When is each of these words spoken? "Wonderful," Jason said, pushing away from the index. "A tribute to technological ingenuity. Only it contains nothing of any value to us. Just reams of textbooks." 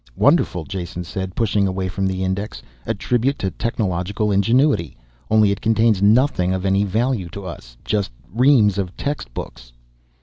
"Wonderful," 0.15 0.65
Jason 0.65 1.03
said, 1.03 1.35
pushing 1.35 1.67
away 1.67 1.87
from 1.87 2.07
the 2.07 2.23
index. 2.23 2.63
"A 2.87 2.95
tribute 2.95 3.37
to 3.37 3.51
technological 3.51 4.31
ingenuity. 4.31 4.97
Only 5.29 5.51
it 5.51 5.61
contains 5.61 6.01
nothing 6.01 6.55
of 6.55 6.65
any 6.65 6.83
value 6.83 7.29
to 7.29 7.45
us. 7.45 7.77
Just 7.85 8.09
reams 8.33 8.79
of 8.79 8.97
textbooks." 8.97 9.73